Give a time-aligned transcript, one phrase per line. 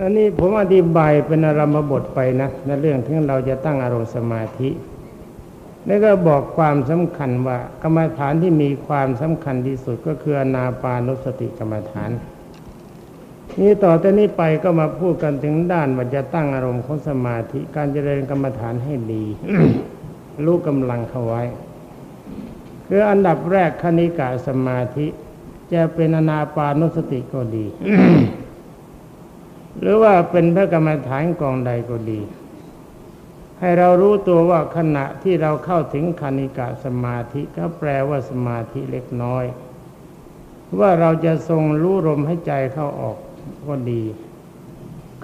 [0.00, 4.70] อันนี้ผมอธิบายเป็นอารมบทไปนะในเรื่องที่เราจะตั้งอารมณ์สมาธิ
[5.86, 12.10] แล้วก็บอกความสำคัญว่ากรรมฐานที่มีความสำคัญที่สุดก็คืออนาปานุสติกรรมฐาน
[13.60, 19.24] นี้ต่อแต่นี้ไปก็มาพูดกันถึงด้านว่าจะตั้งอารมณ์ของสมาธิ การเจริญกรรมฐานให้ดี
[20.44, 21.42] รู้กำลังเขาไว้
[22.88, 25.06] คืออันดับแรกคณิกาสมาธิ
[25.72, 27.66] จะเป็นอนาปานุสติก็ดี
[29.80, 32.20] หรือว่าเป็นพระกรรมฐานกองใดก็ดี
[33.60, 39.44] ให้เรารู้ตัวว่าขณะที่เราเข้าถึงคณิกาสมาธิก็แปลว่าสมาธิเล็กน้อย
[40.80, 43.18] ว่าเราจะทรงรู้ลมให้ใจเข้าออก
[43.66, 44.02] ก็ดี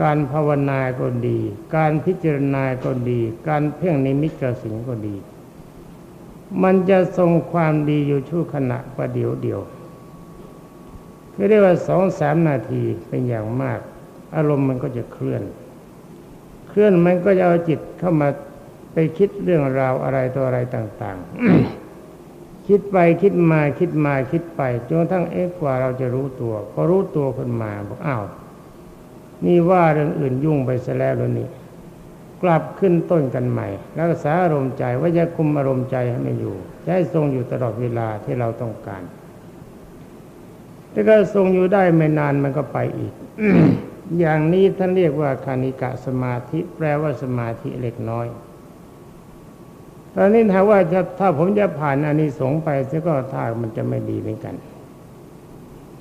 [0.03, 1.39] การภาวนาก็ดี
[1.77, 5.17] การพิจารณาก็ดี การเพ่งนิมิตกสิงก็ดี
[6.63, 9.61] มันจะทรงความดีอยู่ชั่วขณะประเดียวเดียว
[11.35, 13.81] คือเรียกว่าสองสามนาทีเป็นอย่างมาก
[14.37, 15.43] อารมณ์มันก็จะเคลื่อน
[16.69, 18.29] เคลื่อนมันก็จะเอาจิตเข้ามา
[18.93, 28.25] ไปคิดเรื่องราวอะไรตัวอะไรต่างๆ คิดไปคิดมาคิดมาคิดไปจนทั่งเอ๊ะกว่าเราจะรู้ตัว พอรู้ตัวขึ้นมาบอกอ้าว
[29.45, 31.49] นี่ว่าเรื่องอื่นยุ่งไปซะแล้วแล้วนี่
[32.43, 33.69] กลับขึ้นต้นกันใหม่
[34.01, 39.03] รักษาอารมณ์ใจว่าจะคุมอารมณ์ใจให้มันอยู่จะให้ทรงอยู่ตลอดเวลาที่เราต้องการ
[40.91, 43.13] แต่ก็ทรงอยู่ได้ไม่นานมันก็ไปอีก
[44.19, 48.27] อย่างนี้ท่านเรียกว่าคานิกะสมาธิ แปลว่าสมาธิเล็กน้อย
[50.15, 50.79] ตอนนี้ถ้าว่า
[51.19, 52.69] ถ้าผมจะผ่านอานิสงส์ไป
[53.07, 54.55] ก็ท่ามันจะไม่ดีเหมือนกัน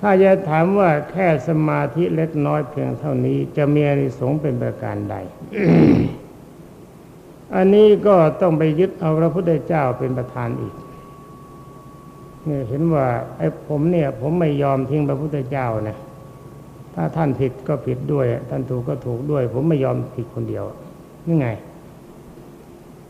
[0.02, 5.16] ถ้าจะถามว่าแค่สมาธิเล็กน้อยเพียงเท่านี้ จะมีอานิสงส์เป็นประการใด
[7.56, 10.74] อันนี้ก็ต้องไปยึดเอาพระพุทธเจ้าเป็นประธานอีก
[12.46, 13.08] เนี่ยเห็นว่า
[13.38, 15.98] ไอ้ผมเนี่ย ผมไม่ยอมทิ้งพระพุทธเจ้านะ
[16.96, 20.64] ถ้าท่านผิดก็ผิดด้วย ท่านถูกก็ถูกด้วย ผมไม่ยอมผิดคนเดียว
[21.28, 21.48] นี่ไง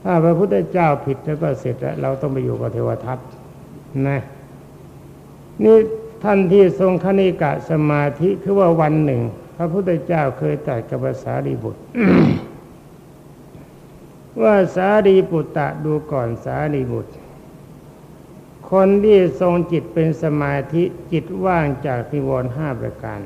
[0.03, 3.19] ถ้าพระพุทธเจ้าผิดแล้วก็เสร็จแล้ว เราต้องไปอยู่กับเทวทัต
[4.07, 4.21] นะ
[5.63, 5.77] นี่
[6.23, 9.21] ท่านที่ทรงคณิกะสมาธิคือว่าวันหนึ่ง
[9.57, 11.81] พระพุทธเจ้าเคยตรัสกับภาษารีบุตร
[14.41, 17.13] ว่าสารีปุตตะดูก่อนสารีบุตร
[18.71, 23.19] คนที่ทรงจิตเป็นสมาธิจิตว่างจากนิวรณ์ห้าประการ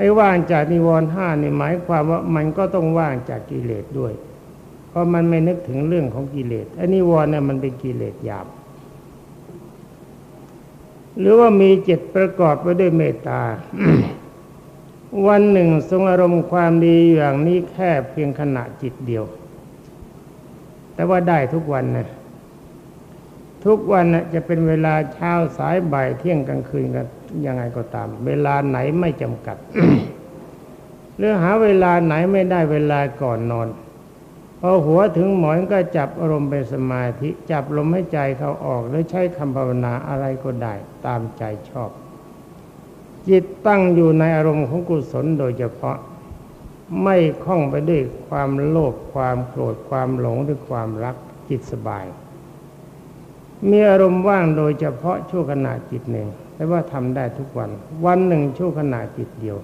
[0.00, 4.12] ไอ้ว่างจากนิวรณ์ห้านี่หมายความว่ามันก็ต้องว่างจากกิเลสด้วย
[4.88, 8.46] เพราะมันไม่นึกถึงเรื่องของกิเลสไอ้นิวรณ์เนี่ยมันเป็นกิเลสหยาบ
[11.18, 13.42] หรือว่ามีจิตประกอบไปด้วยเมตตา
[15.26, 19.24] วันหนึ่งทรงอารมณ์ความดีอย่างนี้แค่เพียงขณะจิตเดียว
[20.94, 22.08] แต่ว่าได้ทุกวันนะ
[23.64, 27.06] ทุกวันนะจะเป็นเวลาเช้าสายบ่ายเที่ยงกลางคืนกัน
[27.46, 29.56] ยังไงก็ตาม เวลาไหนไม่จำกัด
[31.16, 33.68] หรือหาเวลาไหนไม่ได้เวลาก่อนนอน
[34.60, 40.74] พอหัวถึงหมอนก็จับอารมณ์เป็นสมาธิ จับลมให้ใจเขาออกหรือใช้คำภาวนาอะไรก็ได้
[41.06, 41.90] ตามใจชอบ
[43.28, 45.98] จิตตั้งอยู่ในอารมณ์ของกุศลโดยเฉพาะ
[47.02, 51.16] ไม่คล้องไปด้วยความโลภความโกรธความหลงหรือความรัก
[51.48, 52.04] จิตสบาย
[53.68, 57.70] มีอารมณ์ว่างโดยเฉพาะชั่วขณะจิตหนึ่งแต่ว่าทำได้ทุกวัน
[58.06, 59.56] วันหนึ่งชั่วขณะจิตเดียว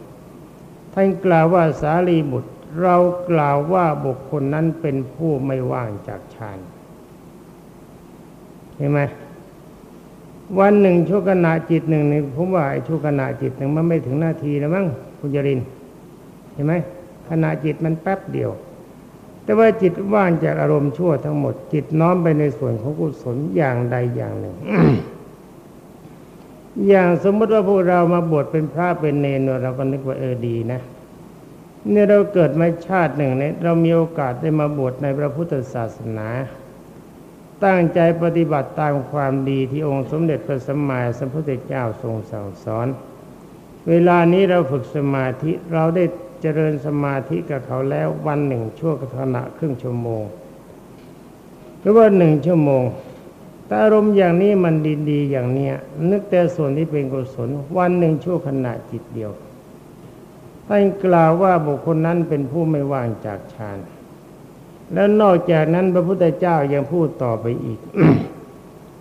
[0.92, 2.50] ท่านกล่าวว่าสารีบุตร
[2.82, 2.96] เรา
[3.30, 6.58] กล่าวว่าบุคคลนั้นเป็นผู้ไม่ว่างจากฌาน
[8.76, 9.00] เห็นไหม
[10.58, 14.86] วันหนึ่งชั่วขณะจิตหนึ่งนี่ผมว่าไอ้ชั่วขณะจิตหนึ่งมันไม่ถึงนาทีแล้วมั้ง
[15.18, 15.60] คุณจริน
[16.52, 16.74] เห็นไหม
[17.30, 18.50] ขณะจิตมันแป๊บเดียว
[19.46, 24.56] แต่ว่าจิตว่างจากอารมณ์ชั่วทั้งหมด จิตน้อมไปในส่วนของกุศลอย่างใดอย่างหนึ่ง
[26.88, 30.80] อย่างสมมติว่าพวกเรามาบวชเป็นพระเป็นเนรเราก็นึกว่าเออดีนะ
[31.90, 36.28] เนี่ยเราเกิดมาชาติหนึ่งเนี่ยเรามีโอกาสได้มาบวชในพระพุทธศาสนา
[37.64, 42.86] ตั้งใจปฏิบัติตามความดีที่องค์สมเด็จพระสัมมาสัมพุทธเจ้าทรงสั่งสอน
[43.88, 46.04] เวลานี้เราฝึกสมาธิเราได้
[46.40, 50.22] เจริญสมาธิกับเขาแล้ววันหนึ่งชั่วขณะครึ่งชั่วโมง
[51.80, 52.84] หรือว่าหนึ่งชั่วโมง
[53.66, 54.74] แต่อารมณ์อย่างนี้มัน
[55.10, 55.74] ดีๆ อย่างเนี้ย
[56.10, 57.48] นึกแต่ส่วนที่เป็นกุศล
[57.78, 59.30] วันหนึ่งชั่วขณะจิตเดียว
[60.66, 63.78] ท่านกล่าวว่าบุคคลนั้นเป็นผู้ไม่ว่างจากฌาน
[64.92, 67.80] แล้วนอกจากนั้นพระพุทธเจ้ายังพูดต่อไปอีก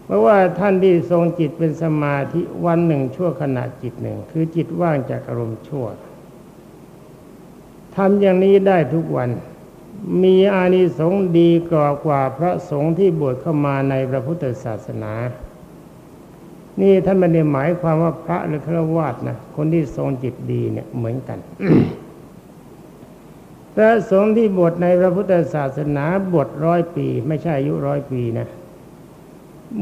[0.06, 5.86] เพราะว่าท่านที่ทรงจิตเป็นสมาธิวันหนึ่งชั่วขณะจิตหนึ่ง คือจิตว่างจากอารมณ์ชั่ว
[7.96, 9.30] ทำอย่างนี้ได้ทุกวัน
[10.24, 15.14] มีอานิสงส์ดีกว่ากว่าพระสงฆ์ที่บวชเข้ามาในพระพุทธศาสนา
[16.82, 21.40] นี่ท่านไม่ได้หมายความว่าพระหรือฆราวาสนะ คนที่ทรงจิตดีเนี่ยเหมือนกัน
[23.76, 28.48] พระสงฆ์ที่บวชในพระพุทธศาสนาบวชร้อยปี ไม่ใช่อายุร้อยปีนะ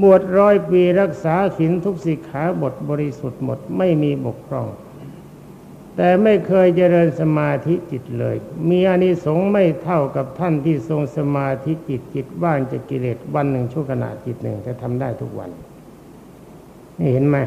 [0.02, 4.68] บวชร้อยปีรักษาศีลทุกสิกขาบทบริสุทธิ์หมดไม่มีบกพร่อง
[5.98, 8.36] แต่ไม่เคยเจริญสมาธิจิตเลย
[8.70, 15.50] มีอานิสงส์ไม่เท่ากับท่านที่ทรงสมาธิจิตจิตว่างจากกิเลสวันหนึ่งชั่วขณะจิตหนึ่งจะทำได้ทุกวัน
[17.00, 17.38] นี่เห็นไหม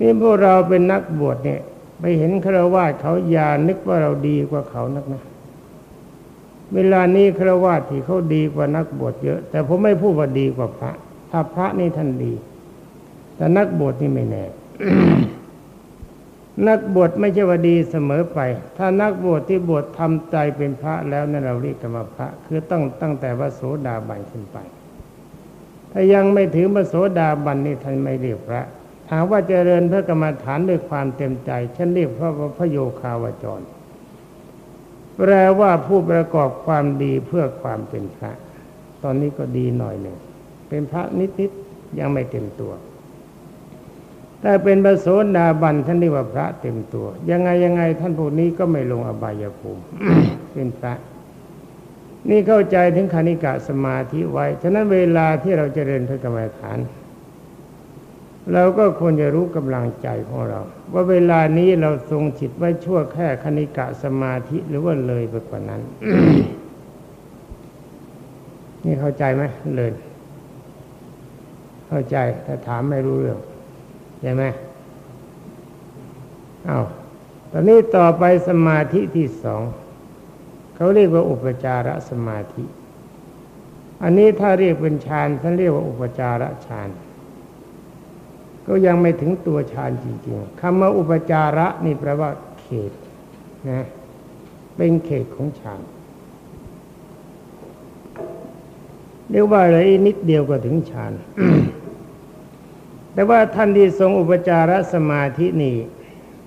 [0.00, 1.60] นี่พวกเราเป็นนักบวชเนี่ย
[2.00, 5.22] ไปเห็นฆราวาสเขาอย่านึกว่าเราดีกว่าเขานักนะ
[6.74, 10.90] เวลานี้ฆราวาสที่เขาดีกว่านักบวชเยอะ แต่ผมไม่พูดว่าดีกว่าพระ
[11.30, 12.32] ถ้าพระนี่ท่านดี
[13.36, 14.44] แต่นักบวชนี่ไม่แน่
[16.68, 18.38] นักบวชไม่ใช่ว่าดีเสมอไป
[18.76, 24.58] ถ้านักบวชที่บวชทำใจเป็นพระแล้วนั่นเราเรียกกันว่าพระ คือต้องตั้งแต่ว่าโสดาบันขึ้นไป
[25.92, 28.62] ถ้ายังไม่ถึงพระโสดาบันนี่ท่านไม่เรียกพระ
[29.12, 33.60] หากว่าเจริญเพื่อกรรมฐานด้วยความเต็มใจฉันเรียกพระพระโยคาวจร
[35.16, 38.30] แปลว่าผู้ประกอบความดีเพื่อความเป็นพระ
[39.02, 40.16] ตอนนี้ก็ดีหน่อยหนึ่ง
[40.68, 41.02] เป็นพระ
[41.40, 42.72] นิดๆยังไม่เต็มตัว
[44.42, 45.06] แต่เป็นพระโส
[45.36, 49.82] ดาบันท่านเรียกว่าพระเต็มตัว ยังไงยังไงท่านพวกนี้ก็ไม่ลงอบายภูมิ
[50.52, 50.94] เป็นพระ
[52.30, 56.78] นี่เข้าใจถึงคณิกะสมาธิไว้ ฉะนั้นเวลาที่เราจเจริญพระกรรมฐาน
[58.52, 60.60] เราก็ควรจะรู้กำลังใจของเรา
[60.92, 65.82] ว่าเวลานี้เราทรงจิตไว้ชั่วแค่คณิกะสมาธิหรือว่าเลยไปกว่านั้น
[68.84, 69.42] นี่เข้าใจไหม
[69.76, 69.90] เลย
[71.88, 72.16] เข้าใจ
[72.46, 73.40] ถ้าถามไม่รู้เรื่อง
[74.22, 74.44] ใช่ไหม
[76.66, 76.80] เอา
[77.50, 79.62] ตอนนี้ต่อไปสมาธิที่สอง
[80.74, 82.64] เขาเรียกว่าอุปจารสมาธิ
[84.02, 86.88] อันนี้ถ้าเรียกเป็นฌานท่านเรียกว่าอุปจารฌาน
[88.66, 92.30] ก็ยังไม่ถึงตัวฌานจริงๆคำว่าอุปจาระนี่แปลว่า
[92.60, 92.92] เขต
[93.70, 93.86] นะ
[94.76, 95.80] เป็นเขตของฌาน
[99.30, 101.12] เรียกว่าอะไรนิดเดียวก็ถึงฌาน
[103.14, 105.76] แต่ว่าท่านที่ทรงอุปจารสมาธินี่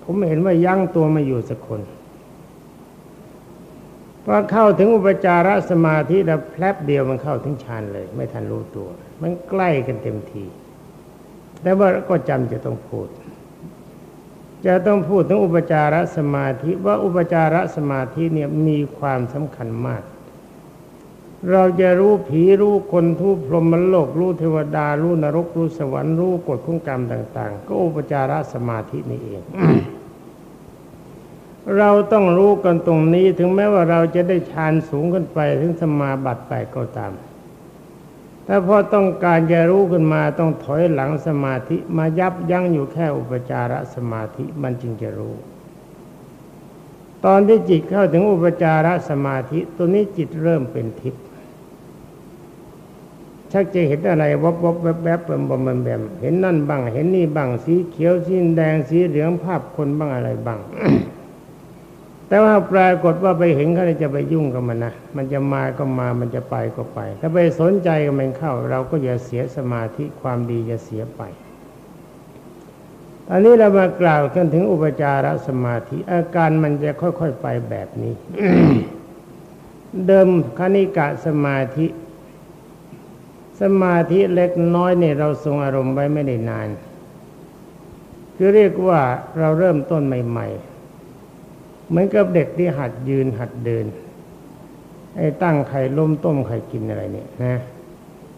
[0.02, 1.80] ผมเห็นว่ายั้งตัวมาอยู่สักคน
[4.24, 8.88] พอเข้าถึงอุปจารสมาธิแล้วแพลบเดียวมันเข้าถึงฌานเลย ไม่ทันรู้ตัว
[9.22, 10.44] มันใกล้กันเต็มที
[11.62, 13.08] แต่ว่าก็จำจะต้องพูด
[14.66, 20.02] จะต้องพูดถึงอุปจารสมาธิว่าอุปจารสมาธิเนี่ยมีความสำคัญมาก
[21.50, 29.42] เราจะรู้ผีรู้คนทุพรหมโลกรู้เทวดา รู้นรกรู้สวรรค์รู้กฎของกรรมต่าง ๆ ก็อุปจารสมาธินี่เอง
[31.78, 37.12] เราต้องรู้กันตรงนี้ถึงแม้ว่าเราจะได้ฌานสูงขึ้นไปถึงสมาบัติไปก็ตาม
[38.46, 45.34] ถ้าพอต้องการจะรู้ขึ้นมาต้องถอยหลังสมาธิมายับยั้งอยู่แค่อุปจารสมาธิมันจึงจะรู้
[47.24, 51.25] ตอนที่จิตเข้าถึงอุปจารสมาธิตัวนี้จิตเริ่มเป็นทิพย์
[53.56, 60.60] ชักจะเห็นอะไรวับวับแวบแวบเบิ่มบ่มแบมเห็นนั่นบ้าง เห็นนี่บ้างสีเขียวสีแดงสีเหลืองภาพคนบ้างอะไรบ้าง
[62.28, 71.22] แต่ว่าปรากฏว่าไปเห็นเขาจะไปยุ่งกับมันนะมันจะมาก็มามันจะไปก็ไป ถ้าไปสนใจกับมันเข้า เราก็อย่าเสียสมาธิความดีจะเสียไป
[73.30, 78.14] อันนี้เรามากล่าวกันถึงอุปจารสมาธิ อาการมันจะค่อยๆไปแบบนี้
[80.06, 80.28] เดิม
[80.58, 81.86] คณิกะสมาธิ
[83.60, 86.68] สมาธิเล็กน้อยเนี่ยเราทรงอารมณ์ไว้ไม่ได้นาน
[88.36, 89.00] คือเรียกว่า
[89.38, 90.46] เราเริ่มต้นใหม่
[91.18, 93.86] ๆ เหมือนกับเด็กที่หัดยืนหัดเดิน
[95.16, 97.56] ให้ตั้งไข่ล้มต้มไข่กินอะไรเนี่ยนะ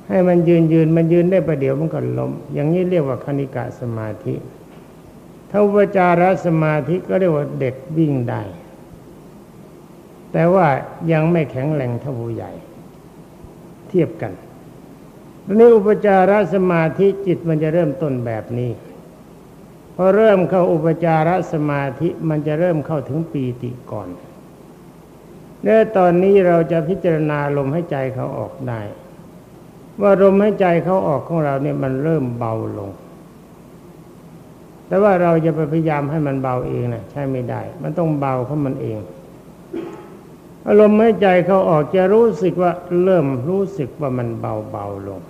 [0.09, 4.35] ให้มันยืนยืนมันยืนได้ประเดี๋ยวมันก็ล้ม อย่างนี้เรียกว่าคณิกะสมาธิ
[5.51, 8.43] ถ้าอุปจารสมาธิก็เรียกว่าเด็กวิ่งได้
[10.33, 10.67] แต่ว่า
[11.13, 12.51] ยังไม่แข็งแรงเท่าผู้ใหญ่
[13.89, 14.33] เทียบกัน
[15.57, 18.71] นี้อุปจารสมาธิจิตมันจะเริ่มต้นแบบนี้
[19.97, 24.09] พอเริ่มเข้าอุปจารสมาธิมันจะเริ่มเข้าถึงปีติก่อน
[25.65, 28.81] และตอนนี้เราจะพิจารณาลมให้ใจเขาออกได้
[30.03, 32.91] ว่าลมให้ใจเขาออกของเราเนี่ยมันเริ่มเบาลง
[34.87, 38.99] แต่ว่าเราจะไปพยายามให้มันเบาเองนะใช่ไม่ได้ มันต้องเบาของมันเอง
[40.67, 45.23] อารมณ์ให้ใจเขาออกจะรู้สึกว่าเริ่มรู้สึกว่ามันเบาเบาลง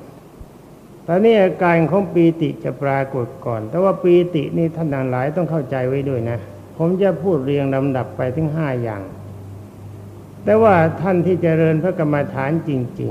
[1.11, 6.39] ตอนนี้อาการของปีติจะปรากฏก่อน แต่ว่าปีตินี่ท่านหลายต้องเข้าใจไว้ด้วยนะ
[6.79, 9.03] ผมจะพูดเรียงลำดับไปถึงห้าอย่าง
[10.45, 13.11] แต่ว่าท่านที่จเจริญพระกรรมฐานจริง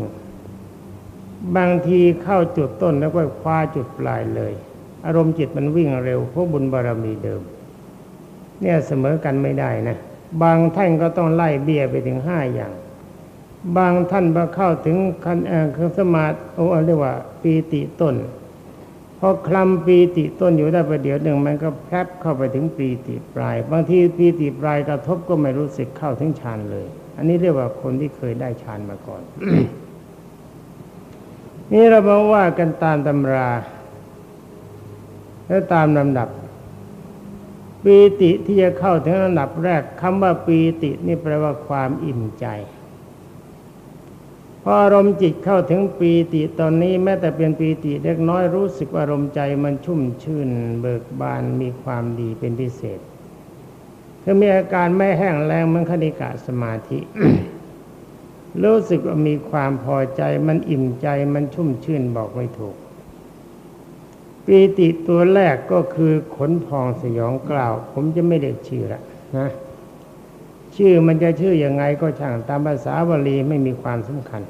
[0.78, 4.54] ๆ บางทีเข้าจุดต้นแล้วก็คว้าจุดปลายเลย
[5.06, 7.42] อารมณ์จิตมันวิ่งเร็วเพราะบุญบารมีเดิม
[8.62, 9.98] เนี่ยเสมอกันไม่ได้นะ
[10.42, 12.72] บางท่านก็ต้องไล่เบี้ยไปถึงห้าอย่าง
[13.76, 18.16] บางท่านพอเข้าถึงคันเอ่อสมาธิโอ้เรียกว่า ปีติต้น
[19.20, 29.22] พอคลำปีติต้นอยู่ได้ประเดี๋ยวหนึ่งมันก็แพรบเข้าไปถึงปีติปลาย บางทีปีติปลายกระทบก็ไม่รู้สึกเข้าถึงฌานเลย อันนี้เรียกว่าคนที่เคยได้ฌานมาก่อน
[31.72, 33.50] นี่เรามาว่ากันตามตำรา
[35.48, 36.30] และตามลำดับ
[37.84, 42.46] ปีติที่จะเข้าถึงระดับแรกคำว่าปีตินี่แปลว่าความอิ่มใจ
[44.70, 50.50] พออารมณ์จิตเข้าถึงปีติตอนนี้แม้แต่เป็นปีติเล็กน้อยรู้สึกอารมณ์ใจมันชุ่มชื่น
[50.82, 53.00] เบิกบานมีความดีเป็นพิเศษ
[54.24, 57.00] คือมีอาการไม่แห้งแรงมือนคณิกะสมาธิ
[58.64, 62.76] รู้สึกว่ามีความพอใจมันอิ่มใจมันชุ่มชื่นบอกไม่ถูก
[64.46, 69.02] ปีติตัวแรกก็คือขนพองสยองกล่าว ผมจะไม่เด็กชื่อละ
[69.38, 69.50] นะ
[70.76, 74.44] ชื่อมันจะชื่ออยังไงก็ช่างตามภาษาบาลีไม่มีความสำคัญ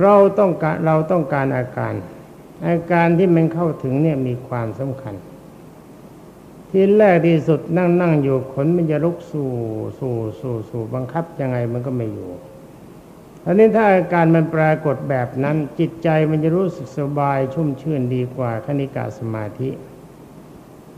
[0.00, 1.94] เราต้องการเราต้องการอาการ
[2.66, 5.14] อาการที่มันเข้าถึงเนี่ยมีความสำคัญ
[6.70, 9.50] ที่แรกที่สุดนั่งนั่งอยู่ขนมันจะลุกสู่
[9.98, 12.30] สู่สู่สู่บังคับยังไงมันก็ไม่อยู่
[13.46, 19.70] อันนี้ถ้าอาการมันปรากฏแบบนั้นจิตใจมันจะรู้สึกสบายชุ่มชื่นดีกว่าคณิกาสมาธิ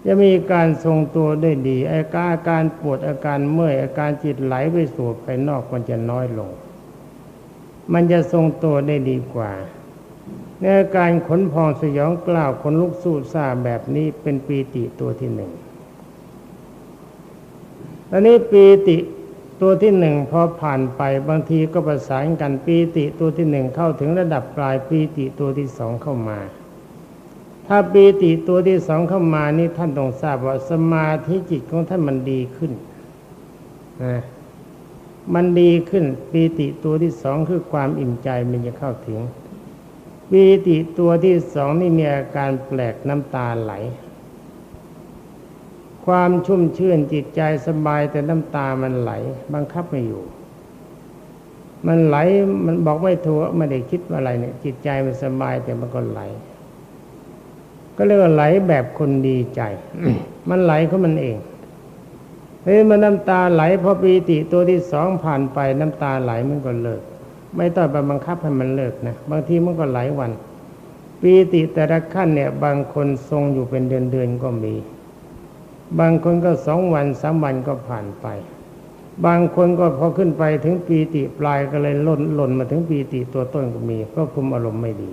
[0.07, 6.51] จะมีการทรงตัวได้ดีอาการอาการปวดอาการเมื่อยอาการจิตไหลไปสู่ภายนอกมันจะน้อยลง
[7.93, 9.53] มันจะทรงตัวได้ดีกว่า
[10.61, 15.53] ในอาการขนพองสยองกล้าวขนลุกสู้ซาแบบนี้เป็นปีติตัวที่หนึ่ง
[18.11, 18.97] ตอนนี้ปีติ
[19.61, 26.39] ตัวที่หนึ่งพอผ่านไปบางทีก็ประสานกันปีติตัวที่หนึ่งเข้าถึงระดับปลายปีติตัวที่สองเข้ามา
[27.67, 32.73] ถ้าปีติตัวที่สองเข้ามานี่ท่านต้องทราบว่าสมาธิจิตของท่านมันดีขึ้น
[34.05, 34.17] นะ
[35.35, 39.21] มันดีขึ้นปีติตัวที่สองคือความอิ่มใจมันจะเข้าถึง
[40.31, 43.73] ปีติตัวที่สองนี่มีอาการแปลกน้ำตาไหล
[46.05, 49.13] ความชุ่มชื่นจิตใจสบายแต่น้ำตามันไหล
[49.55, 50.25] บังคับไม่อยู่
[51.87, 52.17] มันไหล
[52.67, 56.21] มันบอกไม่ถูกไม่ได้คิดว่าอะไรเนี่ย จิตใจมันสบายแต่มันก็ไหล
[57.97, 59.63] ก็เรียกว่าไหลแบบคนดีใจ
[60.49, 61.37] มันไหลเขามันเอง
[62.67, 67.03] เฮ้ยมันน้ำตาไหลพอปีติตัวที่สองผ่านไปน้ำตาไหลมันก็เลิก
[67.57, 70.33] ไม่ต้องไปบังคับให้มันเลิกนะ บางทีมันก็ไหลวัน
[71.21, 74.75] ปีติแต่ละขั้นเนี่ย บางคนทรงอยู่เป็นเดือนๆก็มี
[75.99, 78.27] บางคนก็สองวันสามวันก็ผ่านไป
[79.27, 85.11] บางคนก็พอขึ้นไปถึงปีติปลายก็เลยล่นหล่นมาถึงปีติตัวต้นก็มี ก็คุมอารมณ์ไม่ดี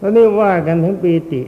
[0.00, 1.40] ตอนนี้ว่ากันถึงปีติ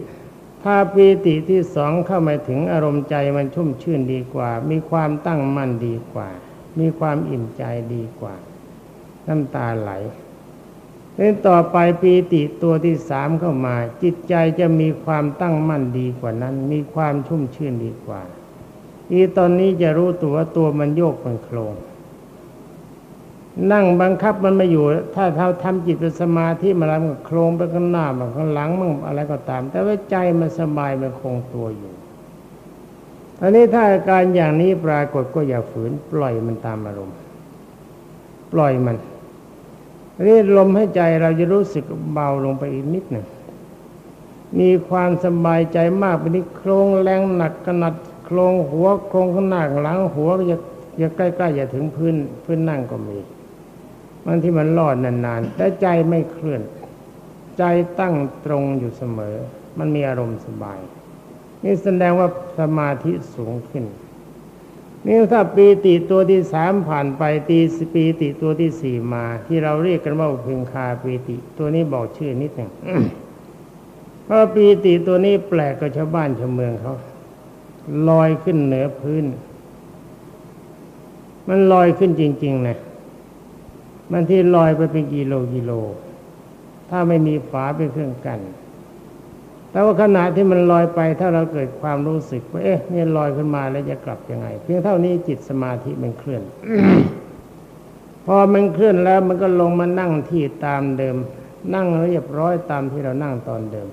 [0.75, 6.29] าปีติที่สองเข้ามาถึงอารมณ์ใจมันชุ่มชื่นดีกว่า มีความตั้งมั่นดีกว่า
[6.79, 7.63] มีความอิ่มใจ
[7.95, 8.35] ดีกว่า
[9.27, 9.91] น้ำตาไหล
[11.17, 18.23] เล่นต่อไปปีติตัวที่สามเข้ามา จิตใจจะมีความตั้งมั่นดีกว่านั้น มีความชุ่มชื่นดีกว่า
[19.11, 21.75] อีตอนนี้จะรู้ตัวตัวมันโยกมันโครง
[23.73, 24.85] นั่งบังคับมันไม่อยู่
[25.15, 31.93] ถ้าเราทำจิตเป็นสมาธิมาแล้วมันโครงไปข้างหน้ามันข้างหลังมันอะไรก็ตาม แต่ว่าใจมันสบายมันคงตัวอยู่
[33.43, 37.17] อันนี้ถ้าอาการอย่างนี้ปรากฏก็อย่าฝืน ปล่อยมันตามอารมณ์
[38.53, 38.97] ปล่อยมัน
[40.27, 43.27] นี่ลมให้ใจเราจะรู้สึกเบาลงไปอีกนิดหนึ่ง
[44.59, 50.59] มีความสบายใจมากไปนี้โครงแรงหนักขนาดโครงหัวโครงข้างหน้าหลังหัวจะ
[51.01, 53.19] จะใกล้ๆจะถึงพื้นพื้นนั่งก็มี
[54.31, 56.63] บางที่มันรอดนานๆแต่ใจไม่เคลื่อน
[57.59, 57.63] ใจ
[58.01, 59.37] ตั้งตรงอยู่เสมอ
[59.79, 60.79] มันมีอารมณ์สบาย
[61.65, 62.29] นี่แสดงว่า
[62.61, 63.85] สมาธิสูงขึ้น
[65.07, 67.59] นี่ถ้าปีติตัวที่สามผ่านไปตี
[67.95, 72.71] ปีติตัวที่สี่มา ที่เราเรียกกันว่าพึงคาปีติ ตัวนี้บอกชื่อนิดหนึ่ง
[74.25, 76.95] เพราะปีติตัวนี้แปลกกับชาวบ้านชาวเมืองเขา
[78.09, 79.25] ลอยขึ้นเหนือพื้น
[81.49, 82.79] มันลอยขึ้นจริงๆนะ
[84.13, 85.73] มันที่ลอยไปเป็นกิโลกิโล
[86.91, 88.41] ถ้าไม่มีฝาเป็นเครื่องกัน
[89.71, 96.43] แต่ว่าขณะที่มันลอยไปถ้าเราเกิดความรู้สึกว่าเอ๊ะนี่ลอยขึ้นมาแล้วจะกลับยังไง เพียงเท่านี้จิตสมาธิมันเคลื่อน
[98.27, 101.17] พอมันเคลื่อนแล้วมันก็ลงมานั่งที่ตามเดิม
[101.75, 103.89] นั่งเรียบร้อยตามที่เรานั่งตอนเดิม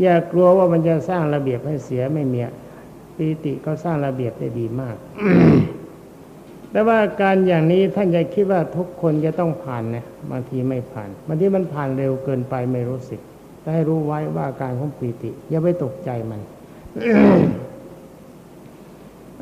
[0.00, 2.48] อย่ากลัวว่ามันจะสร้างระเบียบให้เสียไม่เมีย
[3.16, 4.96] ปีติก็สร้างระเบียบได้ดีมาก
[6.74, 13.20] แต่ว่าการอย่างนี้ท่านจะคิดว่าทุกคนจะต้องผ่านนะบางทีไม่ผ่านบางทีมันผ่านเร็วเกินไปไม่รู้สึก
[13.74, 16.40] ให้รู้ไว้ว่าการของปีติ อย่าไปตกใจมัน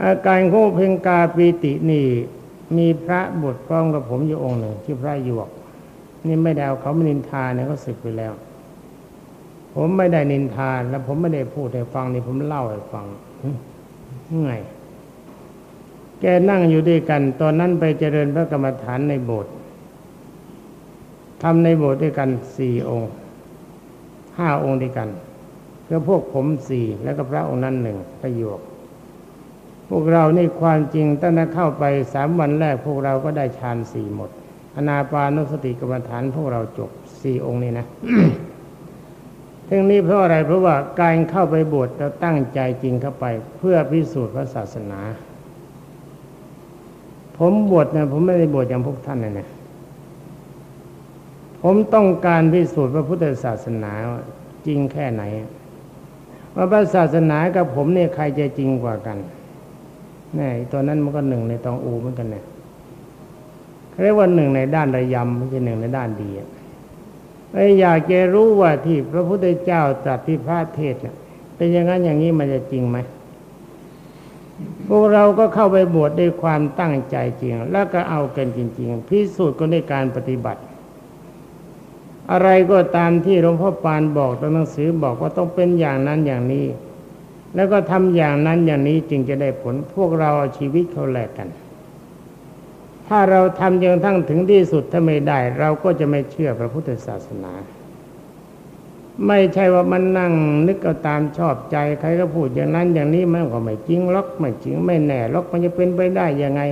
[0.03, 2.05] อาการโง่เพ่งกาปีตินี่
[2.79, 5.49] มีพระบทพร้อมกับผมอยู่องค์หนึ่งชื่อพระหยวก
[6.27, 8.33] นี่ไม่ได้เอาเขาไม่นินทาเนี่ยเขาสึกไปแล้ว
[9.75, 13.07] ผมไม่ได้นินทาแล้วผมไม่ได้พูดให้ฟังนี่ผมเล่าให้ฟัง
[14.45, 14.53] ไง
[16.23, 19.53] แกนั่งอยู่ด้วยกัน ตอนนั้นไปเจริญพระกรรมฐานในโบสถ์
[21.43, 23.11] ทำในโบสถ์ด้วยกันสี่องค์
[24.39, 25.09] ห้าองค์ด้วยกัน
[25.87, 28.61] คือพวกผมสี่แล้วก็พระองค์นั้นหนึ่งประโยค
[29.89, 34.31] พวกเราในความจริงตั้งแต่เข้าไปสามวันแรกพวกเราก็ได้ฌานสี่หมด
[34.77, 36.91] อนาปานุสติกรรมฐานพวกเราจบ
[37.23, 37.87] สี่องค์นี้นะ
[39.69, 43.27] ทั้งนี้เพราะอะไรเพราะว่าการเข้าไปบวชเราตั้งใจจริงเข้าไป
[43.59, 45.01] เพื่อพิสูจน์พระศาสนา
[47.39, 49.49] ผมบวชนี่ยผมไม่ได้บวชอย่างพวกท่านนะเนี่ย
[51.63, 53.93] ผมต้องการพิสูจน์พระพุทธศาสนา
[54.67, 55.23] จริงแค่ไหน
[56.55, 59.19] ว่าพระศาสนากับผมเนี่ยใครจะจริงกว่ากัน
[60.39, 62.45] นี่ตัวนั้นมันก็หนึ่งในตองอูเหมือนกันเนี่ย
[64.03, 66.31] เรียกว่าหนึ่งในด้านระยำไม่ใช่หนึ่งในด้านดี
[67.53, 71.15] ไอ้อยากจะรู้ว่าที่พระพุทธเจ้าตรัสที่พระเทศเนี่ย
[71.57, 72.99] เป็นอย่างนั้นอย่างนี้มันจะจริงไหม
[74.97, 80.61] วกเราก็เข้าไปบวชด้วยความตั้งใจจริง แล้วก็เอากันจริง ๆ พิสูจน์ก็ในการปฏิบัติ
[82.33, 86.67] อะไรก็ตามที่หลวงพ่อปานบอกตัวหนังสือบอกว่าต้องเป็นอย่างนั้นอย่างนี้
[87.55, 91.49] แล้วก็ทำอย่างนั้นอย่างนี้จึงจะได้ผล พวกเราเอาชีวิตเขาแลกกัน
[93.09, 97.53] ถ้าเราทำจนทั้งถึงที่สุดถ้าไม่ได้ เราก็จะไม่เชื่อพระพุทธศาสนา
[99.27, 100.33] ไม่ใช่ว่ามันนั่ง
[100.67, 106.63] นึกเอาตามชอบใจใครก็พูดอย่างนั้นอย่างนี้มันก็ไม่จริงล็อกไม่จริงไม่แน่ล็อกมันจะเป็นไปได้ยังไง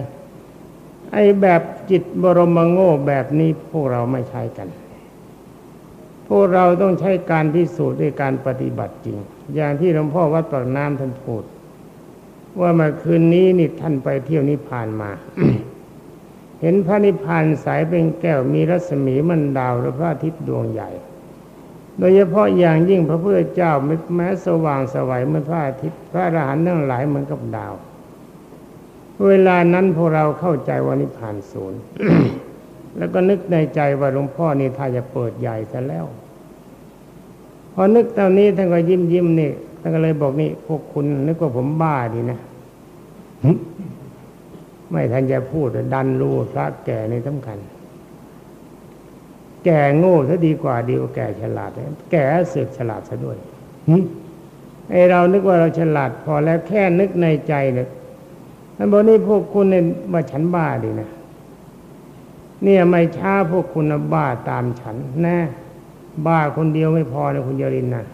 [1.13, 4.69] ไอ้แบบจิตบรมโง่แบบนี้พวกเราไม่ใช่กัน
[6.29, 9.17] พวกเราต้องใช้การพิสูจน์ด้วยการปฏิบัติจริง
[9.55, 11.45] อย่างที่หลวงพ่อวัดปากน้ำท่านพูด
[12.61, 15.11] ว่าเมื่อคืนนี้นี่ท่านไปเที่ยวนิพพานมา
[16.61, 20.91] เห็นพระนิพพานสายเป็นแก้วมีรัศมีมันดาวหรือพระอาทิตย์ดวงใหญ่
[22.01, 23.73] โดยเฉพาะอย่างยิ่งพระพุทธเจ้า
[24.17, 27.75] แม้สว่างสวัยเหมือนพระอาทิตย์พระอรหันต์ทั้งหลายเหมือนกับดาว
[29.29, 31.81] เวลานั้นพวกเราเข้าใจว่านิพพานศูนย์
[32.97, 36.05] แล้วก็นึกในใจว่าหลวงพ่อนี่ถ้าจะเปิดใหญ่ซะแล้ว
[37.75, 42.39] พอนึกตอนนี้ท่านก็ยิ้มยิ้มนี่ท่านก็เลยบอกนี่พวกคุณนึกว่าผมบ้าดีนะ
[44.91, 47.59] ไม่ท่านจะพูดดันรู้พระแก่ในสำคัญ
[49.65, 51.71] แก่โง่ซะดีกว่าดีกว่าแก่ฉลาด
[52.13, 53.37] แก่เสือกฉลาดซะด้วย
[54.91, 57.89] ไอเรานึกว่าเราฉลาดพอแล้วแค่นึกในใจเนี่ย
[58.77, 61.11] ท่านบอกนี่พวกคุณเนี่ยมาฉันบ้าดีนะ
[62.65, 65.39] เนี่ยไม่ช้าพวกคุณบ้าตามฉันแน่
[66.27, 68.05] บ้าคนเดียวไม่พอนะคุณยรินนะ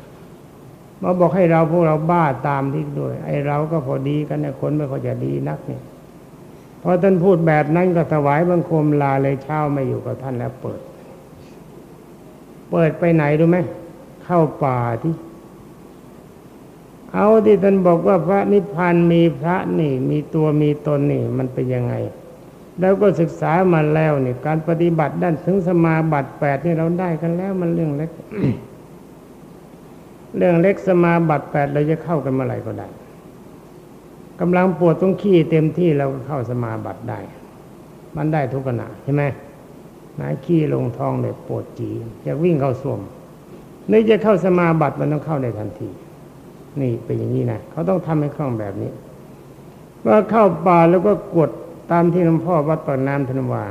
[1.02, 5.82] มาบอกให้เราพวกเราบ้าตามที่ด้วย ไอเราก็พอดีกันนะคนไม่ค่อยจะดีนักเนี่ย
[6.82, 10.80] พอท่านพูดแบบนั้นก็ถวายบังคมลาเลยเช้าไม่อยู่กับท่านแล้วเปิด
[12.70, 13.59] เปิดไปไหนรู้ไหม
[14.24, 15.14] เข้าป่าที่
[17.14, 21.94] เอาที่ท่านบอกว่าพระนิพพานมีพระนี่ มีตัวมีตนนี่ มันเป็นยังไง
[22.81, 28.11] แล้วก็ศึกษามาแล้วนี่การปฏิบัติด้านถึงสมาบัติแปดนี่เราได้กันแล้วมันเรื่องเล็ก
[30.37, 32.88] เรื่องเล็กสมาบัติแปดเราจะเข้ากันเมื่อไหร่ก็ได้
[34.40, 37.20] กำลังปวดต้องขี้เต็มที่เราก็เข้าสมาบัติได้
[38.16, 39.22] มันได้ทุกขณะใช่ไหม
[40.20, 41.90] นายขี้ลงท้องเลยปวดจี
[42.26, 43.00] จะวิ่งเข้าส้วม
[43.90, 45.88] นี่จะเข้าสมาบัติมันต้องเข้าในทันที
[46.81, 48.90] นี่เป็นอย่างนี้นะเขาต้องทำให้คล่องแบบนี้
[50.07, 51.50] ว่าเข้าป่าแล้วก็กด
[51.90, 53.64] ตามที่หลวงพ่อวัดปากน้ำธนวา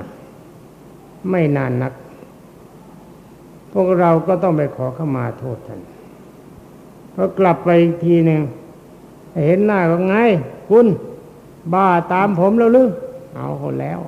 [1.29, 1.93] ไม่นานนัก
[3.71, 5.81] พวกเราก็ต้องไปขอเข้ามาโทษท่าน
[7.13, 8.41] พอกลับไปอีกทีหนึ่ง
[9.45, 10.15] เห็นหน้าก็ไง
[10.69, 10.87] คุณ
[11.73, 12.89] บ้าตามผมแล้วหรือ
[13.35, 13.99] เอาคนแล้ว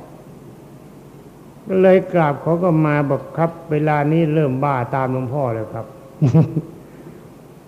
[1.67, 5.86] ก็เลยกราบเขาก็มาบอกครับ เวลานี้เริ่มบ้าตามหลวงพ่อแล้วครับ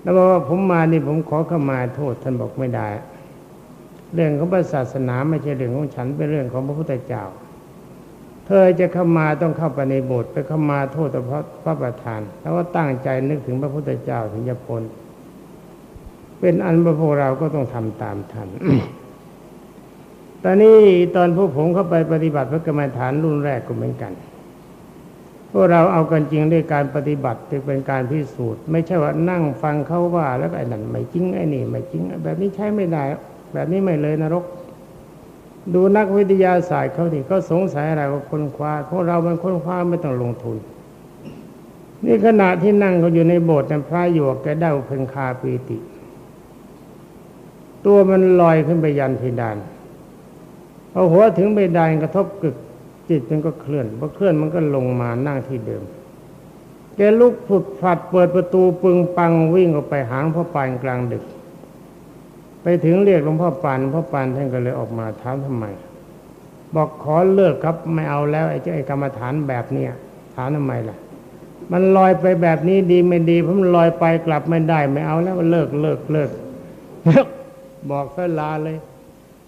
[0.01, 2.87] แล้วบอกว่าผมมานี่ผมขอเข้ามาโทษท่านบอกไม่ได้
[4.13, 7.23] เรื่องของศาสนาไม่ใช่เรื่องของฉันเป็นเรื่องของพระพุทธเจ้า
[8.45, 14.83] เธอจะเข้ามาต้องเข้าไปในโบสถ์ไปเข้ามาโทษพระพระประธาน แล้วก็ตั้งใจนึกถึงพระพุทธเจ้าถึงจะพ้น
[16.39, 18.49] เป็นอันพวกเราก็ต้องทำตามท่าน
[20.43, 20.77] ตอนนี้
[21.15, 24.13] ตอนพวกผมเข้าไปปฏิบัติพระกรรมฐานรุ่นแรกก็เหมือนกัน
[25.51, 33.03] พวกเราเอากันจริงด้วยการปฏิบัติเป็นการพิสูจน์ ไม่ใช่ว่านั่งฟังเขาว่า แล้วไอ้นั่นไม่จริงไอ้นี่ไม่จริง แบบนี้ใช้ไม่ได้
[33.53, 34.45] แบบนี้ไม่เลยนรก
[35.73, 40.57] ดูนักวิทยาศาสตร์เขาดิเขาสงสัยอะไรก็ค้นคว้าพวกเราเป็นค้นคว้าไม่ต้องลงทุน
[42.05, 45.81] นี่ขณะที่นั่งเขาอยู่ในโบสถ์นพระอยู่แกได้เพ่งคาปีติต
[47.85, 49.57] ตัวมันลอยขึ้นไปยันเพดาน
[50.93, 52.55] พอหัวถึงเพดานกระทบกึก
[53.09, 55.83] จิตมันก็เคลื่อนพอเคลื่อนมันก็ลงมานั่งที่เดิม
[56.95, 61.23] แกลุกผุดผัดเปิดประตูปึงปังวิ่งออกไปหางพ่อปานกลางดึก
[62.61, 65.65] ไปถึงเรียกหลวงพ่อปานพ่อปานท่านก็เลยออกมาถามทำไม
[66.75, 69.91] บอกขอเลิกครับไม่เอาแล้วไอ้เจ้าไอ้กรรมฐานแบบเนี้ย
[70.35, 70.97] ถามทำไมล่ะ
[71.71, 76.29] มันลอยไปแบบนี้ดีไม่ดีเพราะมันลอยไปกลับไม่ได้ไม่เอาแล้วเลิกเลิกเลิก
[77.91, 78.77] บอกเสลาเลย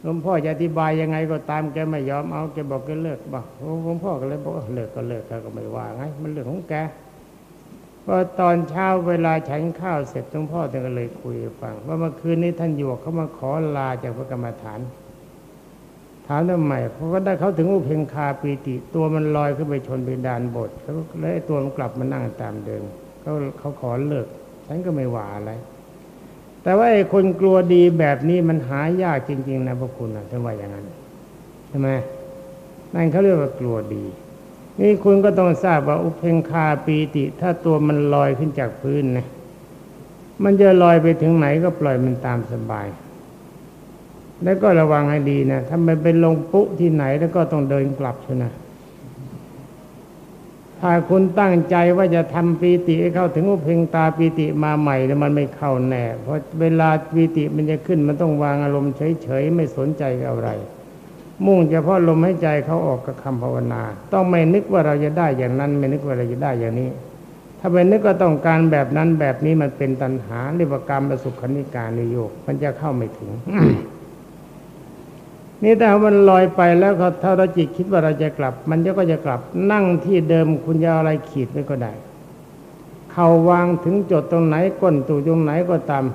[0.04, 3.46] หลวงพ่อจะอธิบายยังไงก็ตามแกไม่ยอมเอาแกบอกแกเลิกบอก
[3.84, 6.74] หลวงพ่อก็เลยบอกเลิกก็เลิกก็ไม่ว่าไงมันเรื่องของแก
[8.06, 14.80] พอตอนเช้าเวลาฉันข้าวเสร็จหลวงพ่อท่านก็เลยคุยฟัง ว่าเมื่อคืนนี้ท่านอยู่เขามาขอลาจากพระกรรมฐาน
[16.28, 22.84] ถามทำไมเพราะก็ได้เขาถึงอุเพงคาปีติ ตัวมันลอยขึ้นไปชนเพดานบทเขาเลยตัวมันกลับมานั่งตามเดิม
[23.22, 24.28] เขาเขาขอเลิก
[24.68, 25.52] ฉันก็ไม่ว่าอะไร
[26.64, 30.86] แต่ว่าไอ้คนกลัวดีแบบนี้มันหายากจริง ๆ นะพวกคุณนะท่านว่าอย่างนั้น
[31.68, 31.90] ใช่ไหม
[32.94, 34.06] นั่นเขาเรียกว่ากลัวดี
[34.80, 39.28] นี่คุณก็ต้องทราบว่าอุเพงคาปีติ ถ้าตัวมันลอยขึ้นจากพื้นนะ
[40.44, 42.88] มันจะลอยไปถึงไหนก็ปล่อยมันตามสบาย
[44.44, 48.46] แล้วก็ระวังให้ดีนะถ้ามันไปลงปุ๊ที่ไหนแล้วก็ต้องเดินกลับช่ไหม
[50.84, 60.50] ถ้าคุณตั้งใจว่าจะทำปีติให้เข้าถึงอุเพงตาปีติมาใหม่แล้วมันไม่เข้าแน่ เพราะเวลาปีติมันจะขึ้นมันต้องวางอารมณ์เฉยๆไม่สนใจอะไร
[61.46, 63.82] มุ่งเฉพาะลมให้ใจเขาออกกับคำภาวนา
[64.14, 66.90] ต้องไม่นึกว่าเราจะได้อย่างนั้น ไม่นึกว่าเราจะได้อย่างนี้
[67.60, 73.32] ถ้าไปนึกก็ต้องการแบบนั้นแบบนี้มันเป็นตัณหาเรียกว่ากรรมประสุขนิการนิโยกมันจะเข้าไม่ถึง
[75.64, 76.94] นี่แต่มันลอยไปแล้ว
[77.24, 79.40] ถ้าเราจิตคิดว่าเราจะกลับ มันก็จะกลับ
[79.72, 81.94] นั่งที่เดิมคุณจะอะไรขีดไว้ก็ได้
[83.12, 86.06] เข่าวางถึงจดตรงไหนก้นตูตรงไหนก็ตาม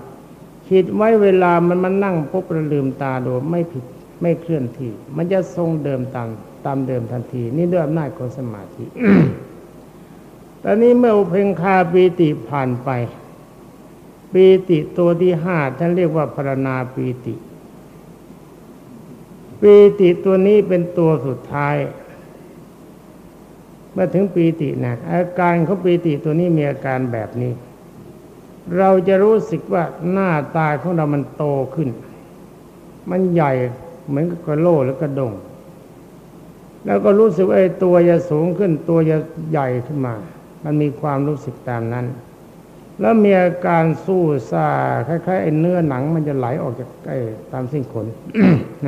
[0.67, 3.85] ขีดไว้เวลามันมันนั่งปุ๊บระลืมตาดูไม่ผิด
[4.23, 6.29] ไม่เคลื่อนที่ มันจะทรงเดิมตาม
[6.67, 8.85] ตามเดิมทันที นี่ด้วยอำนาจของสมาธิ
[10.63, 12.91] ตอนนี้เมื่อเพงคาปีติผ่านไป
[14.33, 17.35] ปีติตัวที่ห้าท่านเรียกว่าพรณาปีติ
[19.61, 21.77] ปีติตัวนี้เป็นตัวสุดท้าย
[23.93, 27.53] เมื่อถึงปีตินะอาการของปีติตัวนี้มีอาการแบบนี้
[28.79, 31.89] เราจะรู้สึกว่าหน้าตาของเรามันโตขึ้น
[33.11, 33.53] มันใหญ่
[34.09, 35.33] เหมือนกับกระโหลหรือกระดง
[36.85, 39.17] แล้วก็รู้สึกว่าไอ้ตัวจะสูงขึ้น ตัวจะ
[39.51, 40.15] ใหญ่ขึ้นมา
[40.65, 42.07] มันมีความรู้สึกตามนั้น
[43.01, 44.69] แล้วมีอาการสู้ซา
[45.09, 47.19] คล้ายๆไอ้เนื้อหนังมันจะไหลออกจากไอ้
[47.53, 48.07] ตามสิ้นขน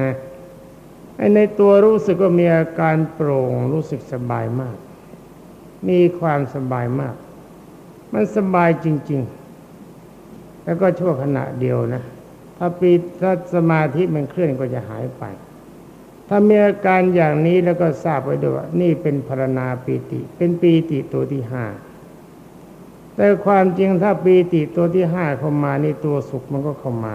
[0.01, 0.15] นะ
[1.19, 4.77] ไอ้ในตัวรู้สึกว่ามีอาการโปร่งรู้สึกสบายมาก
[5.89, 7.15] มีความสบายมาก
[8.13, 9.21] มันสบายจริง
[9.93, 12.03] ๆ แล้วก็ชั่วขณะเดียวนะ
[12.57, 15.25] ถ้าปีถ้าสมาธิมันเคลื่อนก็จะหายไป
[16.29, 21.65] ถ้ามีอาการอย่างนี้แล้วก็ทราบไว้ด้วยว่านี่เป็นพรณาปีติ เป็นปีติตัวที่ห้า
[23.15, 27.15] แต่ความจริงถ้าปีติตัวที่ห้าเข้ามานี่ตัวสุขมันก็เข้ามา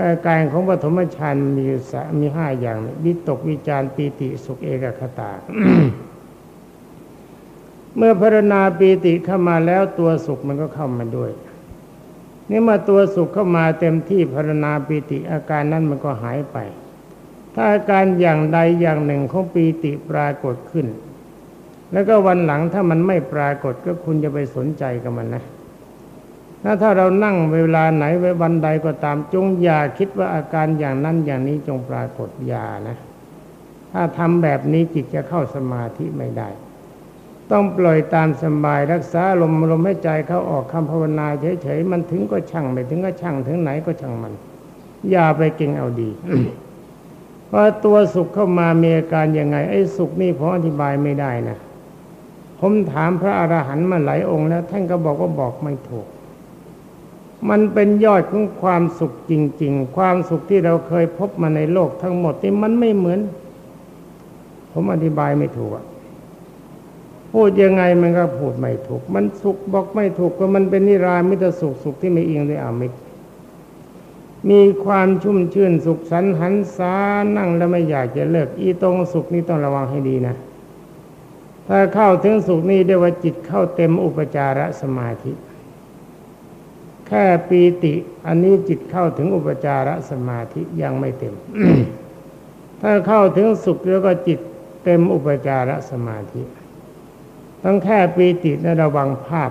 [0.00, 5.30] อาการของปฐมฌานมีสมีห้าอย่างวิตกวิจารปีติสุขเอกคตา
[7.96, 11.30] เมื่อพรณาปีติเข้ามาแล้วตัวสุขมันก็เข้ามาด้วย
[12.50, 16.58] นี่มาตัวสุขเข้ามาเต็มที่พรณาปีติอาการนั้นมันก็หายไป
[17.54, 20.86] ถ้าอาการอย่างใดอย่างหนึ่งของปีติปรากฏขึ้น
[21.92, 25.44] แล้วก็วันหลังถ้ามันไม่ปรากฏก็คุณจะไปสนใจกับมันนะ
[26.62, 32.96] ถ้าถ้าเรานั่งเวลาไหนไว้วันใดก็ตามจงอย่าคิดว่าอาการอย่างนั้นอย่างนี้จงปรากฏอย่านะ
[33.92, 36.48] ถ้าทำแบบนี้จิตจะเข้าสมาธิไม่ได้
[37.50, 41.26] ต้องปล่อยตามสบายรักษาลมลมให้ใจเขาออกคำภาวนา
[41.62, 44.32] เฉยๆมันถึงก็ช่างไม่ถึงก็ช่างถึงไหนก็ช่างมัน
[45.10, 46.10] อย่าไปเก่งเอาดี
[47.50, 51.58] พอตัวสุขเข้ามามีอาการยังไงไอ้สุขนี่ผมอธิบายไม่ได้นะ
[52.60, 56.06] ผมถามพระอรหันต์มาหลายองค์แล้ว ท่านก็บอกว่าบอกไม่ถูก
[57.50, 63.20] มันเป็นยอดของความสุขจริง ๆ ความสุขที่เราเคยพบมาในโลกทั้งหมดนี่มันไม่เหมือน
[64.72, 65.70] ผมอธิบายไม่ถูก
[67.32, 72.92] พูดยังไงมันก็พูดไม่ถูก มันสุขบอกไม่ถูกก็มันเป็นนิรามิตสุขสุขที่ไม่อิงด้วยอามิต
[74.50, 76.94] มีความชุ่มชื่นสุขสันหันษา
[77.36, 80.34] นั่งแล้วไม่อยากจะเลิก อีตรงสุขนี้ต้องระวังให้ดีนะ
[81.68, 85.32] ถ้าเข้าถึงสุขนี้เรียกว่าจิตเข้าเต็มอุปจารสมาธิ
[87.14, 87.94] แค่ปีติ
[88.26, 91.34] อันนี้จิตเข้าถึงอุปจารสมาธิยังไม่เต็ม
[92.80, 94.38] ถ้าเข้าถึงสุขแล้วก็จิต
[94.84, 96.42] เต็มอุปจารสมาธิ
[97.62, 99.50] ต้องแค่ปีตินะระวังภาพ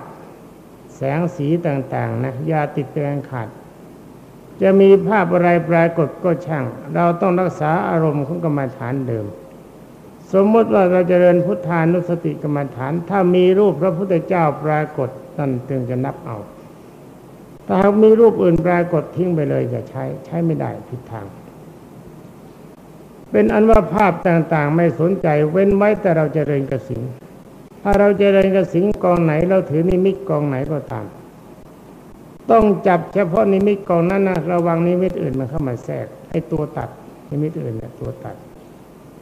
[0.96, 3.48] แสงสีต่าง ๆ นะอย่าติดเป็นขาด
[4.62, 9.26] จะมีภาพอะไรปรากฏก็ช่าง เราต้องรักษาอารมณ์ของกรรมฐานเดิม
[10.34, 16.38] สมมติว่าเราจเจริญพุทธานุสติกรรมฐาน ถ้ามีรูปพระพุทธเจ้าปรากฏนั่นจึงจะนับเอา
[17.74, 21.26] ถ้าหากมีรูปอื่นปรากฏทิ้งไปเลยจะใช้ใช้ไม่ได้ผิดทาง
[23.32, 27.02] เป็นอันว่าภาพต่างๆ ไม่สนใจเว้นไว้แต่เราจเจริญกสิง
[27.84, 31.06] ถ้าเราจเจริญกสิงกองไหนเราถือนิมิตกองไหนก็ตาม
[32.52, 36.90] ต้องจับเฉพาะนิมิตกองนั้นนะระวังนิมิตอื่นมันเข้ามาแทรกไอ้ตัวตัด
[37.30, 38.36] นิมิตอื่นเนี่ยตัวตัด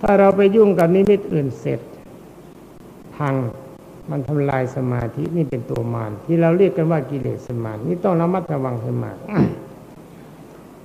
[0.02, 1.80] ถ้าเราไปยุ่งกับนิมิตอื่นเสร็จ
[3.16, 3.36] พัง
[4.10, 9.18] มันทำลายสมาธินี่เป็นตัวมารที่เราเรียกกันว่ากิเลสสมาธินี่ต้องระมัดระวังให้มาก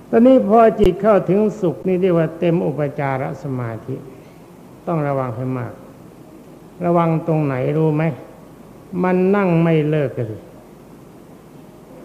[0.09, 3.95] ตอนนี้พอจิตเข้าถึงสุขนี่เรียกว่าเต็มอุปจารสมาธิ
[4.87, 5.73] ต้องระวังให้มาก
[6.85, 8.03] ระวังตรงไหนรู้ไหม
[9.03, 10.41] มันนั่งไม่เลิกเลย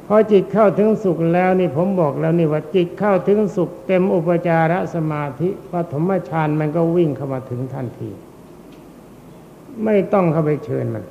[0.06, 8.10] พอจิตเข้าถึงสุขแล้วนี่ผมบอกแล้วนี่ว่าจิตเข้าถึงสุข เต็มอุปจารสมาธิปฐมฌานมันก็วิ่งเข้ามาถึงทันที
[9.84, 11.04] ไม่ต้องเข้าไปเชิญมัน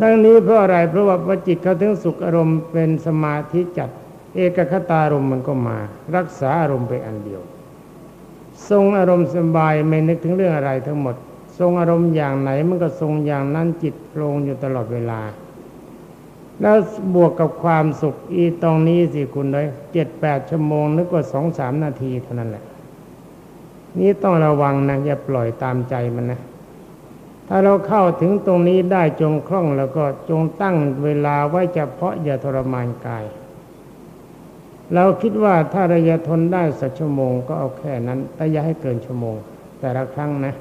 [0.00, 3.90] ทั้งนี้เพราะอะไรเพราะว่าพอจิตเขาถึงสุขอารมณ์เป็นสมาธิจัด
[4.34, 5.76] เอกคตารมณ์มันก็มา
[6.16, 7.42] รักษาอารมณ์ไปอันเดียว
[8.70, 11.16] ทรงอารมณ์สบายไม่นึกถึงเรื่องอะไรทั้งหมด
[11.58, 15.20] ทรงอารมณ์อย่างไหนมันก็ทรงอย่างนั้นจิตโปร่งอยู่ตลอดเวลา
[16.60, 16.76] แล้ว
[17.14, 22.64] บวกกับความสุขอีตรงนี้สิคุณเลยเจ็ดแปดชั่วโมงนึกว่าสองสามนาทีเท่านั้นแหละ
[23.98, 26.40] นี่ต้องระวังนะอย่าปล่อยตามใจมันนะ
[27.48, 33.24] ถ้าเราเข้าถึงตรงนี้ได้จงคล่องแล้วก็จงตั้งเวลาไว้เฉพาะอย่าทรมานกาย
[34.94, 39.36] เราคิดว่าถ้าระยะทนได้สักชั่วโมงก็เอาแค่นั้น แต่อย่าให้เกินชั่วโมง
[39.80, 40.54] แต่ละครั้งนะ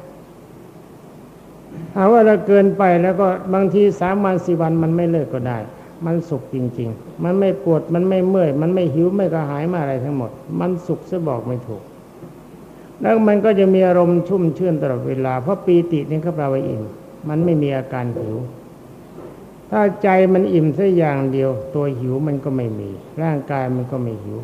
[1.94, 5.58] ถ้าว่าเราเกินไปแล้วก็บางทีสามวันสี่วันมันไม่เลิกก็ได้
[6.06, 11.84] มันสุขจริง ๆ มันไม่ปวดมันไม่เมื่อย มันไม่หิวไม่กระหายมาอะไรทั้งหมด มันสุขจะบอกไม่ถูก
[13.02, 16.84] แล้วมันก็จะมีอารมณ์ชุ่มชื่นตลอดเวลา เพราะปีตินี่ก็แปลว่าอิ่ม
[17.30, 18.36] มันไม่มีอาการหิว
[19.72, 22.90] ถ้าใจมันอิ่มแค่อย่างเดียว ตัวหิวมันก็ไม่มี
[23.22, 24.40] ร่างกายมันก็ไม่หิว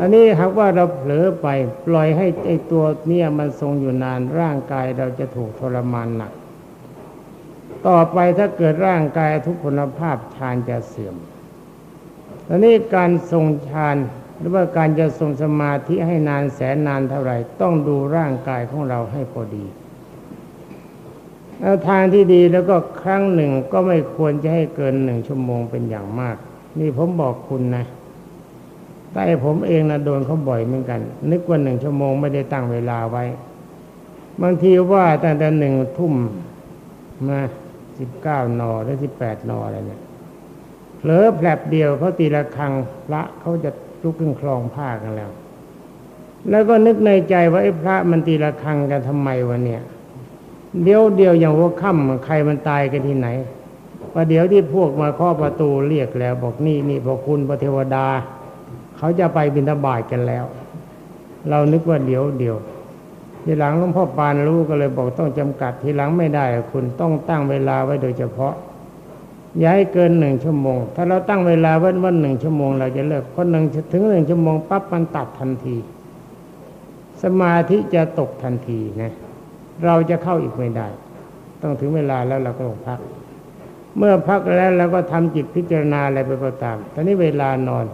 [0.00, 1.46] อันนี้หากว่าเราเผลอไป
[1.86, 6.32] ปล่อยให้ไอ้ตัวเนี่ยมันทรงอยู่นานร่างกายเราจะถูกทรมานหนัก
[7.86, 11.16] ต่อไปถ้าเกิดร่างกายทุกพลภาพฌานจะเสื่อม
[12.48, 13.96] อันนี้การทรงฌาน
[14.38, 19.64] หรือว่าการจะทรงสมาธิให้นานแสนนานเท่าไหร่ ต้องดูร่างกายของเราให้พอดี
[21.88, 26.36] ทางที่ดีแล้วก็ครั้งหนึ่งก็ไม่ควรจะให้เกินหนึ่งชั่วโมงเป็นอย่างมาก
[26.80, 27.84] นี่ผมบอกคุณนะ
[29.12, 33.24] แต่ผมเองนะโดนเขาบ่อยเหมือนกัน นึกว่าหนึ่งชั่วโมงไม่ได้ตั้งเวลาไว้
[34.42, 36.14] บางทีว่าตั้งแต่หนึ่งทุ่ม
[37.28, 37.40] มา
[37.98, 40.00] สิบเก้านอหรือสิบแปดนออะไรเนี่ย
[40.98, 42.72] เผลอแผลบเดียวเขาตีละครัง
[43.06, 43.70] พระเขาจะ
[44.06, 45.30] ลุกขึ้นคลองผ้ากันแล้ว
[46.50, 49.82] แล้วก็นึกในใจว่าไอ้พระมันตีละครังกันทำไมวะเนี่ย
[50.82, 53.28] เดี๋ยวเดียวอย่างหัวค่ำใครมันตายกันที่ไหน
[54.14, 58.06] ประเดี๋ยวที่พวกมาข้อประตูเรียกแล้ว บอกนี่นี่บอกคุณพระเทวดา
[58.96, 60.44] เขาจะไปบิณฑบาตกันแล้ว
[61.48, 62.56] เรานึกว่าเดี๋ยวเดียว
[63.44, 68.54] ทีหลังหลวงพ่อปานรู้ก็เลยบอกต้องจำกัดทีหลังไม่ได้คุณต้องตั้งเวลาไว้โดยเฉพาะ
[69.58, 75.76] อย่าให้เกินหนึ่งชั่วโมง ถ้าเราตั้งเวลาไว้ว่าหนึ่งชั่วโมงเราจะเลิกคนหนึ่งถึงหนึ่งชั่วโมงปั๊บมันตัดทันที
[77.22, 79.12] สมาธิจะตกทันทีนะ
[79.84, 80.88] เราจะเข้าอีกไม่ได้
[81.62, 83.00] ต้องถึงเวลาแล้วเราก็ต้องพัก
[83.98, 87.84] เมื่อพักแล้วเราก็ทำจิตพิจารณาอะไรไปก็ตามตอนนี้เวลานอน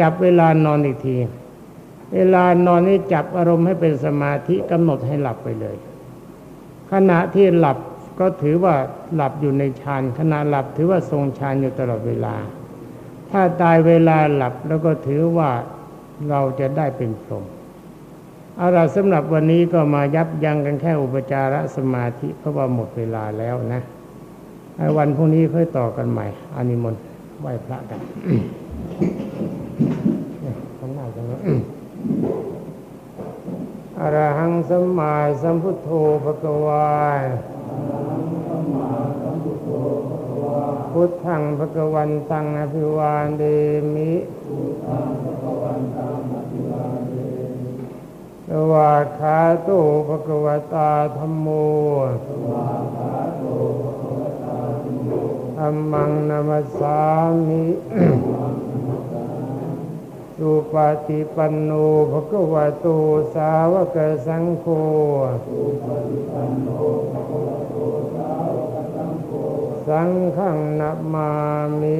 [0.00, 1.16] จับเวลานอนอีกที
[2.14, 5.76] เวลานอนนี่จับอารมณ์ให้เป็นสมาธิกำหนดให้หลับไปเลย
[6.92, 7.78] ขณะที่หลับ
[8.20, 8.74] ก็ถือว่า
[9.14, 12.34] หลับอยู่ในฌานขณะหลับถือว่าทรงฌานอยู่ตลอดเวลา
[13.30, 15.50] ถ้าตายเวลาหลับแล้วก็ถือว่า
[16.30, 17.44] เราจะได้เป็นพรหม
[18.56, 23.82] เอาละสำหรับวันนี้ก็มายับยั้งกันแค่อุปจารสมาธิเพราะว่าหมดเวลาแล้วนะ
[24.98, 27.02] วันพรุ่งนี้ค่อยต่อกันใหม่อานิมนต์
[27.40, 28.00] ไหว้พระกัน
[30.78, 31.40] ข้างหน้าจังเลย
[33.98, 35.88] อรหังสมมาสัมพุทโธ
[36.24, 36.88] ภะกวา
[40.92, 43.42] พุทธังภะวันตังอภิวาเด
[43.94, 44.12] มิ
[48.48, 49.70] สวาขาโต
[50.08, 51.46] ภะวตาธรรมโม
[55.58, 57.00] ธรรมังนามัสสา
[57.46, 57.64] มิ
[60.36, 60.74] สุป
[61.06, 61.70] ฏิปันโน
[62.10, 62.86] ภะคะวะโต
[63.34, 64.66] สาวกสังโฆ
[65.86, 66.99] สั
[69.90, 71.30] สังฆังนามา
[71.80, 71.98] มิ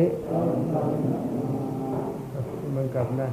[2.75, 3.29] มันกลับได้